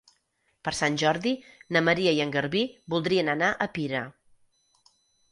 [0.67, 1.33] Per Sant Jordi
[1.75, 2.61] na Maria i en Garbí
[2.93, 4.01] voldrien anar a Pira.